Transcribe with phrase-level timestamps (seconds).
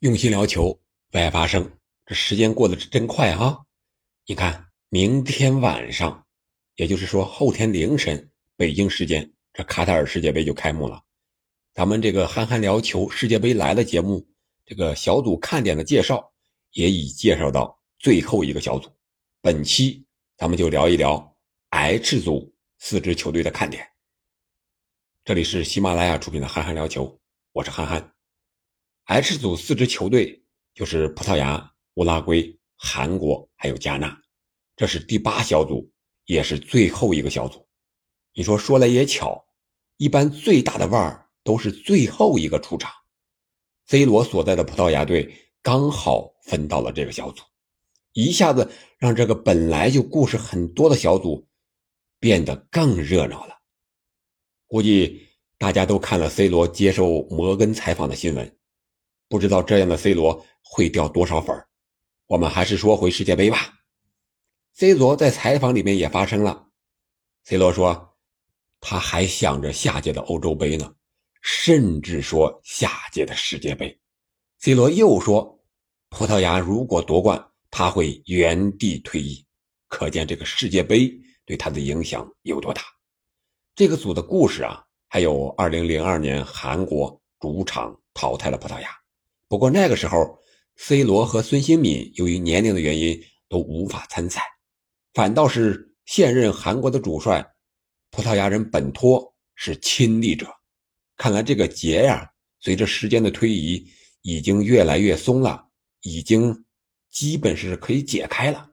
[0.00, 0.80] 用心聊球，
[1.12, 1.70] 为爱发声。
[2.06, 3.58] 这时间过得真快啊！
[4.24, 6.24] 你看，明天晚上，
[6.76, 11.02] 也就是说后天凌晨北京时间，这卡塔尔世界杯就开幕了。
[11.74, 14.26] 咱们这个憨憨聊球世界杯来了节目，
[14.64, 16.32] 这个小组看点的介绍
[16.72, 18.90] 也已介绍到最后一个小组。
[19.42, 20.02] 本期
[20.38, 21.36] 咱们就聊一聊
[21.68, 23.86] H 组四支球队的看点。
[25.24, 27.20] 这里是喜马拉雅出品的憨憨聊球，
[27.52, 28.14] 我是憨憨。
[29.04, 30.44] H 组四支球队
[30.74, 34.16] 就是葡萄牙、乌拉圭、韩国还有加纳，
[34.76, 35.90] 这是第八小组，
[36.26, 37.66] 也是最后一个小组。
[38.32, 39.44] 你说说来也巧，
[39.96, 42.92] 一般最大的腕儿都是最后一个出场。
[43.86, 47.42] C 罗所在的葡萄牙队刚好分到了这个小组，
[48.12, 51.48] 一下子让这个本来就故事很多的小组
[52.20, 53.58] 变得更热闹了。
[54.68, 55.26] 估计
[55.58, 58.56] 大家都看了 C 罗接受摩根采访的新闻。
[59.30, 61.68] 不知道这样的 C 罗会掉多少粉儿
[62.26, 63.74] 我们还是说回世界杯吧。
[64.74, 66.66] C 罗在采访里面也发声了
[67.44, 68.16] ，C 罗说
[68.80, 70.92] 他还想着下届的欧洲杯呢，
[71.42, 73.96] 甚至说下届的世界杯。
[74.58, 75.62] C 罗又说，
[76.08, 79.46] 葡萄牙如果夺冠，他会原地退役。
[79.86, 81.08] 可见这个世界杯
[81.44, 82.82] 对他的影响有多大。
[83.76, 88.99] 这个组的故事啊，还有2002年韩国主场淘汰了葡萄牙。
[89.50, 90.38] 不过那个时候
[90.76, 94.40] ，C 罗和孙兴敏由于年龄的原因都无法参赛，
[95.12, 97.44] 反倒是现任韩国的主帅
[98.12, 100.46] 葡萄牙人本托是亲历者。
[101.16, 103.84] 看来这个结呀，随着时间的推移，
[104.22, 105.66] 已经越来越松了，
[106.02, 106.64] 已经
[107.10, 108.70] 基本是可以解开了。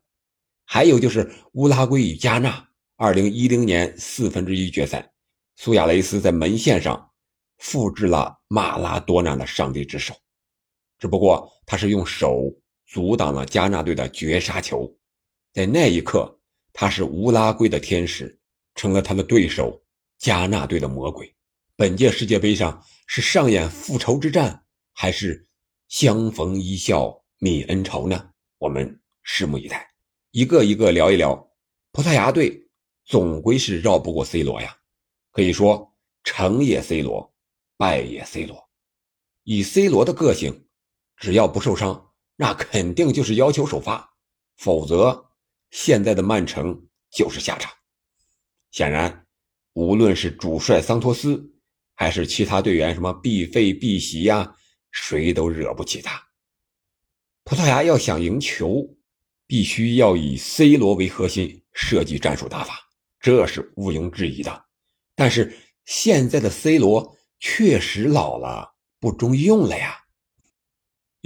[0.63, 5.11] 还有就是乌拉圭与加纳，2010年四分之一决赛，
[5.55, 7.09] 苏亚雷斯在门线上
[7.57, 10.13] 复制了马拉多纳的上帝之手。
[10.99, 12.51] 只不过他是用手
[12.85, 14.91] 阻挡了加纳队的绝杀球，
[15.53, 16.39] 在那一刻，
[16.73, 18.39] 他是乌拉圭的天使，
[18.75, 19.83] 成了他的对手
[20.17, 21.31] 加纳队的魔鬼。
[21.75, 25.47] 本届世界杯上是上演复仇之战，还是
[25.87, 28.31] 相逢一笑泯恩仇呢？
[28.57, 29.87] 我们拭目以待，
[30.31, 31.35] 一个一个聊一聊。
[31.91, 32.69] 葡萄牙队
[33.05, 34.75] 总归是绕不过 C 罗呀，
[35.31, 37.31] 可以说成也 C 罗，
[37.75, 38.69] 败也 C 罗。
[39.43, 40.66] 以 C 罗的个性。
[41.17, 44.13] 只要不受伤，那肯定就是要求首发，
[44.55, 45.31] 否则
[45.71, 47.71] 现在的曼城就是下场。
[48.71, 49.25] 显然，
[49.73, 51.51] 无论是主帅桑托斯，
[51.95, 54.55] 还是其他队员，什么必费必袭呀，
[54.91, 56.21] 谁都惹不起他。
[57.43, 58.97] 葡萄牙要想赢球，
[59.47, 62.77] 必须要以 C 罗为核心设计战术打法，
[63.19, 64.65] 这是毋庸置疑的。
[65.15, 70.03] 但是现在的 C 罗确实老了，不中用了呀。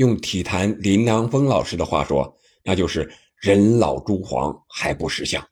[0.02, 5.48] 用体坛林良锋老师的话说，那就是人老珠黄还不识相。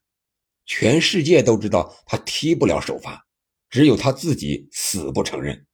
[0.65, 3.27] 全世界都知道他踢不了首发，
[3.69, 5.67] 只有他自己死不承认。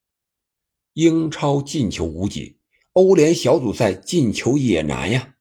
[0.91, 2.57] 英超进球无解，
[2.91, 5.35] 欧联小组赛进球也难呀。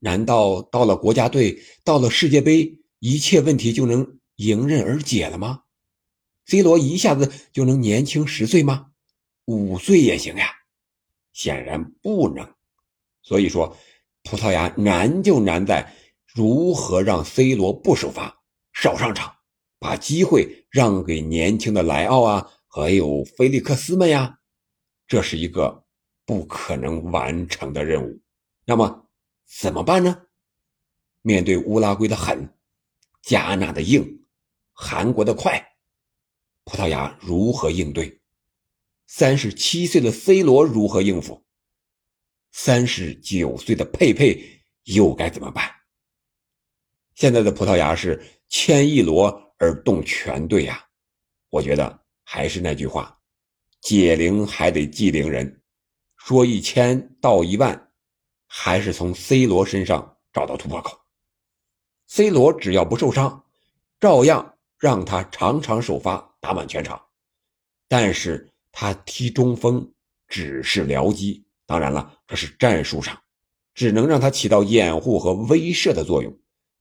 [0.00, 5.60] 难道到了国家队，到了世界杯，一切问题就能迎刃而解了吗
[6.46, 8.86] ？C 罗一下子就能年轻十岁吗？
[9.44, 10.59] 五岁也行呀。
[11.40, 12.46] 显然不能，
[13.22, 13.74] 所以说，
[14.24, 15.90] 葡萄牙难就难在
[16.26, 18.42] 如何让 C 罗不首发，
[18.74, 19.34] 少上场，
[19.78, 24.40] 把机会让给年轻的莱奥啊，还有菲利克斯们呀，
[25.06, 25.86] 这是一个
[26.26, 28.20] 不可能完成的任务。
[28.66, 29.08] 那么
[29.46, 30.26] 怎么办呢？
[31.22, 32.52] 面对乌拉圭的狠，
[33.22, 34.26] 加纳的硬，
[34.72, 35.74] 韩国的快，
[36.64, 38.19] 葡萄牙如何应对？
[39.12, 41.44] 三十七岁的 C 罗如何应付？
[42.52, 45.68] 三十九岁的佩佩又该怎么办？
[47.16, 50.86] 现在的葡萄牙是牵一罗而动全队呀！
[51.48, 53.18] 我觉得还是那句话，
[53.80, 55.60] 解铃还得系铃人，
[56.16, 57.90] 说一千道一万，
[58.46, 60.96] 还是从 C 罗身上找到突破口。
[62.06, 63.44] C 罗只要不受伤，
[63.98, 67.08] 照样让他场场首发，打满全场。
[67.88, 68.46] 但是。
[68.72, 69.92] 他踢中锋
[70.28, 73.20] 只是僚机，当然了，这是战术上，
[73.74, 76.38] 只能让他起到掩护和威慑的作用。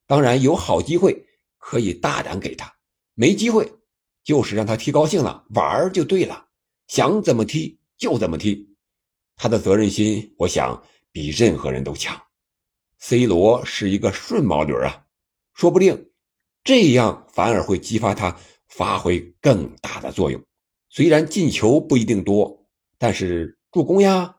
[0.07, 1.25] 当然，有好机会
[1.57, 2.73] 可以大胆给他，
[3.13, 3.71] 没机会
[4.23, 6.47] 就是让他踢高兴了，玩就对了，
[6.87, 8.67] 想怎么踢就怎么踢。
[9.35, 12.19] 他的责任心，我想比任何人都强。
[12.99, 15.05] C 罗是一个顺毛驴啊，
[15.53, 16.11] 说不定
[16.63, 18.35] 这样反而会激发他
[18.67, 20.43] 发挥更大的作用。
[20.89, 24.35] 虽然进球不一定多，但是助攻呀、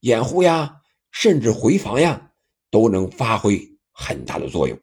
[0.00, 0.80] 掩护呀，
[1.10, 2.30] 甚至回防呀，
[2.70, 3.60] 都能发挥
[3.90, 4.78] 很大的作用，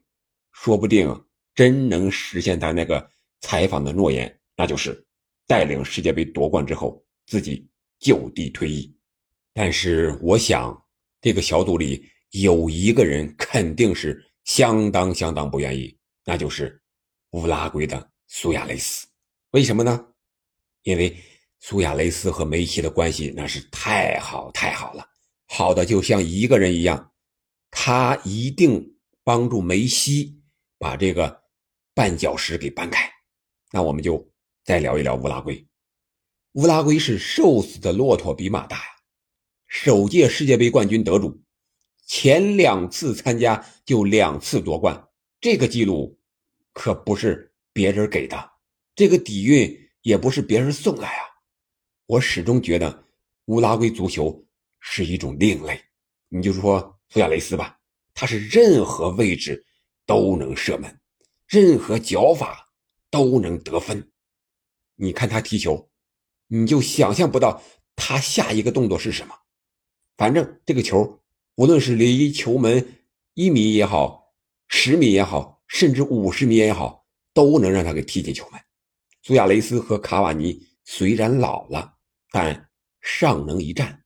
[0.50, 1.24] 说不定
[1.54, 3.08] 真能实现他那个
[3.40, 5.06] 采访的诺言，那就是
[5.46, 7.68] 带领世界杯夺冠之后自己
[8.00, 8.92] 就地退役。
[9.54, 10.76] 但是我想，
[11.20, 16.82] 这个小组里有一个人肯定是相当相当不愿意，那就是
[17.30, 19.06] 乌拉圭的苏亚雷斯。
[19.50, 20.04] 为什么呢？
[20.82, 21.16] 因为
[21.60, 25.06] 苏亚雷斯和梅西的关系那是太好太好了，
[25.46, 27.12] 好的就像一个人一样。
[27.70, 30.42] 他一定帮助梅西
[30.78, 31.42] 把这个
[31.94, 33.08] 绊脚石给搬开。
[33.70, 34.28] 那我们就
[34.64, 35.66] 再聊一聊乌拉圭。
[36.54, 38.84] 乌拉圭是瘦死的骆驼比马大呀，
[39.68, 41.42] 首届世界杯冠军得主，
[42.06, 45.08] 前两次参加就两次夺冠，
[45.40, 46.20] 这个记录
[46.72, 48.50] 可不是别人给的，
[48.96, 49.81] 这个底蕴。
[50.02, 51.24] 也不是别人送来啊！
[52.06, 53.04] 我始终觉得
[53.46, 54.44] 乌拉圭足球
[54.80, 55.80] 是一种另类。
[56.28, 57.78] 你就说苏亚雷斯吧，
[58.14, 59.64] 他是任何位置
[60.06, 61.00] 都能射门，
[61.46, 62.72] 任何脚法
[63.10, 64.10] 都能得分。
[64.96, 65.90] 你看他踢球，
[66.48, 67.62] 你就想象不到
[67.96, 69.34] 他下一个动作是什么。
[70.16, 71.22] 反正这个球，
[71.56, 74.34] 无论是离球门一米也好，
[74.68, 78.60] 十米也好，甚至五十米也好，都能让他给踢进球门。
[79.24, 81.94] 苏亚雷斯和卡瓦尼虽然老了，
[82.32, 82.68] 但
[83.00, 84.02] 尚能一战。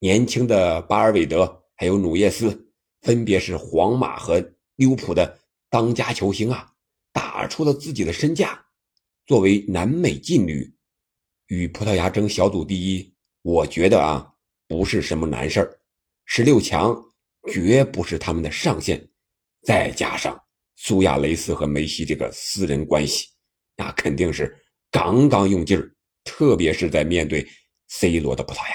[0.00, 2.72] 年轻的巴尔韦德还有努涅斯，
[3.02, 4.40] 分别是皇马和
[4.74, 5.38] 利物浦的
[5.70, 6.72] 当家球星啊，
[7.12, 8.60] 打出了自己的身价。
[9.26, 10.74] 作为南美劲旅，
[11.46, 14.32] 与葡萄牙争小组第一，我觉得啊，
[14.66, 15.80] 不是什么难事儿。
[16.24, 17.00] 十六强
[17.52, 19.08] 绝不是他们的上限。
[19.62, 20.40] 再加上
[20.74, 23.28] 苏亚雷斯和梅西这个私人关系。
[23.78, 24.54] 那肯定是
[24.90, 25.88] 刚刚用劲儿，
[26.24, 27.46] 特别是在面对
[27.86, 28.74] C 罗的葡萄牙。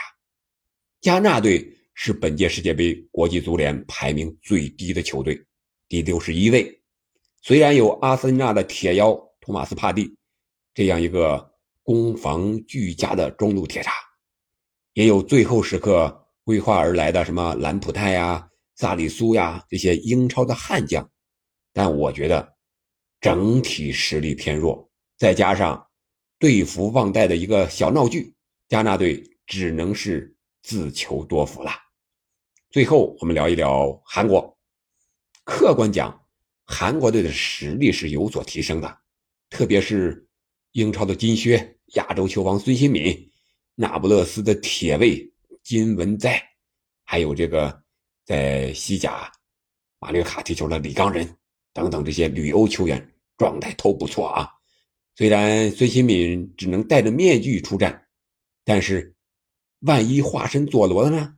[1.02, 5.40] 加纳队是本届世界杯国际足联排名最低的球队，
[5.90, 6.82] 第六十一位。
[7.42, 10.16] 虽然有阿森纳的铁腰托马斯帕蒂
[10.74, 11.52] 这样一个
[11.84, 13.92] 攻防俱佳的中路铁闸，
[14.94, 21.12] 也有最后时刻规划而来的什么兰普泰呀、萨里苏呀这些英超的悍将，
[21.74, 22.56] 但我觉得
[23.20, 24.90] 整体实力偏弱。
[25.24, 25.88] 再加上
[26.38, 28.36] 对付忘带的一个小闹剧，
[28.68, 31.72] 加纳队只能是自求多福了。
[32.70, 34.60] 最后，我们聊一聊韩国。
[35.46, 36.28] 客观讲，
[36.66, 38.98] 韩国队的实力是有所提升的，
[39.50, 40.28] 特别是
[40.74, 43.32] 英超的金靴、亚洲球王孙兴敏、
[43.76, 45.34] 那不勒斯的铁卫
[45.64, 46.44] 金文哉，
[47.06, 47.82] 还有这个
[48.26, 49.32] 在西甲
[50.00, 51.26] 马略卡踢球的李刚仁
[51.72, 54.50] 等等这些旅欧球员，状态都不错啊。
[55.16, 58.08] 虽然孙兴敏只能戴着面具出战，
[58.66, 59.14] 但是
[59.82, 61.36] 万一化身佐罗了呢？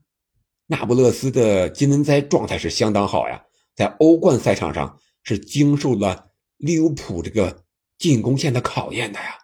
[0.66, 3.44] 那不勒斯的金文哉状态是相当好呀，
[3.76, 7.64] 在欧冠赛场上是经受了利物浦这个
[7.98, 9.38] 进攻线的考验的呀。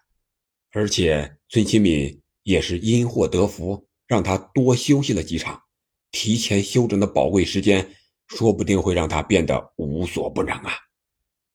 [0.71, 5.61] 而且孙兴敏也是因祸得福，让他多休息了几场，
[6.11, 7.87] 提前休整的宝贵时间，
[8.27, 10.71] 说不定会让他变得无所不能啊。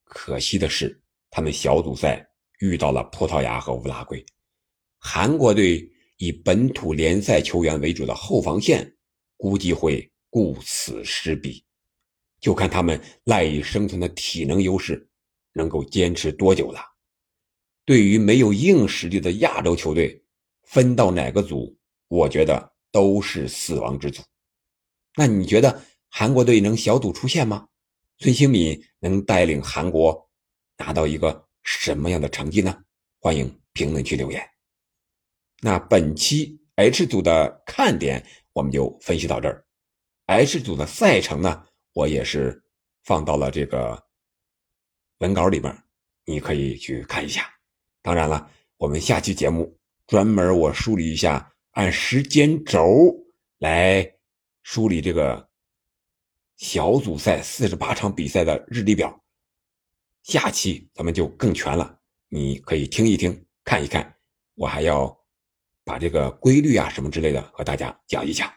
[0.04, 1.00] 可惜的是，
[1.30, 2.28] 他们小组赛。
[2.60, 4.24] 遇到了葡萄牙和乌拉圭，
[4.98, 8.96] 韩国队以本土联赛球员为主的后防线，
[9.36, 11.64] 估计会顾此失彼，
[12.40, 15.08] 就看他们赖以生存的体能优势
[15.52, 16.80] 能够坚持多久了。
[17.84, 20.24] 对于没有硬实力的亚洲球队，
[20.64, 21.76] 分到哪个组，
[22.08, 24.22] 我觉得都是死亡之组。
[25.14, 27.68] 那你觉得韩国队能小组出线吗？
[28.18, 30.30] 孙兴敏能带领韩国
[30.78, 31.45] 拿到一个？
[31.66, 32.84] 什么样的成绩呢？
[33.18, 34.48] 欢迎评论区留言。
[35.60, 39.66] 那本期 H 组的看点我们就分析到这儿。
[40.26, 42.62] H 组的赛程呢，我也是
[43.02, 44.00] 放到了这个
[45.18, 45.76] 文稿里边，
[46.24, 47.52] 你可以去看一下。
[48.00, 53.12] 当然了，我们下期节目专门我梳理一下，按时间轴
[53.58, 54.08] 来
[54.62, 55.48] 梳理这个
[56.58, 59.20] 小组赛四十八场比赛的日历表。
[60.26, 64.12] 下期咱们就更全了，你可以听一听，看一看。
[64.56, 65.16] 我还要
[65.84, 68.52] 把这个规律啊什么之类的和大家讲一讲。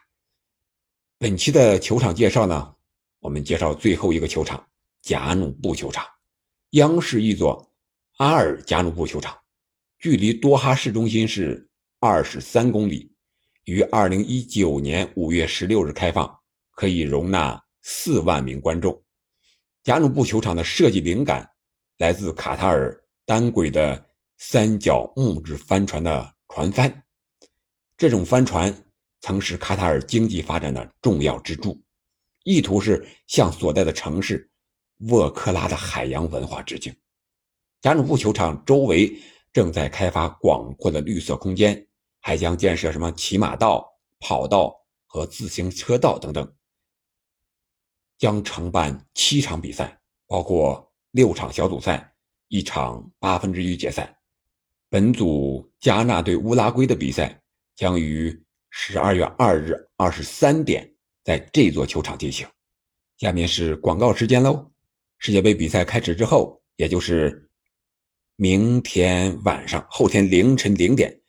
[1.19, 2.73] 本期的球场介绍呢，
[3.19, 4.67] 我们介绍最后一个球场——
[5.03, 6.03] 贾努布球场，
[6.71, 7.71] 央视一座
[8.17, 9.37] 阿尔贾努布球场，
[9.99, 13.13] 距离多哈市中心是二十三公里，
[13.65, 16.35] 于二零一九年五月十六日开放，
[16.71, 18.99] 可以容纳四万名观众。
[19.83, 21.47] 贾努布球场的设计灵感。
[21.99, 24.05] 来自卡塔尔单轨的
[24.37, 27.03] 三角木质帆船的船帆，
[27.97, 28.73] 这种帆船
[29.19, 31.77] 曾是卡塔尔经济发展的重要支柱，
[32.45, 34.49] 意图是向所在的城市
[35.09, 36.95] 沃克拉的海洋文化致敬。
[37.81, 39.13] 加努布球场周围
[39.51, 41.85] 正在开发广阔的绿色空间，
[42.21, 43.85] 还将建设什么骑马道、
[44.19, 44.73] 跑道
[45.05, 46.49] 和自行车道等等，
[48.17, 52.13] 将承办七场比赛，包括六场小组赛、
[52.47, 54.17] 一场八分之一决赛。
[54.89, 57.39] 本组加纳对乌拉圭的比赛
[57.75, 60.91] 将于十二月二日二十三点
[61.23, 62.47] 在这座球场进行。
[63.17, 64.71] 下面是广告时间喽！
[65.17, 67.49] 世界杯比赛开始之后，也就是
[68.35, 71.19] 明天晚上、后天凌晨零点，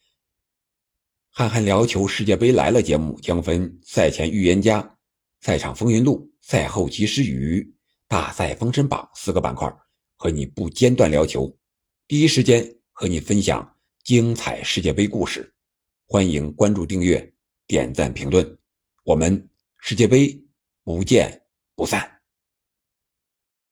[1.31, 4.97] 憨憨聊球世界杯来了节目将分赛前预言家、
[5.41, 7.75] 赛场风云录、赛后及时雨、
[8.11, 9.73] 大赛封神榜四个板块，
[10.17, 11.57] 和你不间断聊球，
[12.09, 12.69] 第一时间。
[12.93, 15.55] 和你分享精彩世界杯故事，
[16.07, 17.33] 欢迎关注、订阅、
[17.67, 18.59] 点赞、评论，
[19.05, 19.49] 我们
[19.79, 20.39] 世界杯
[20.85, 21.41] 不见
[21.75, 22.20] 不散。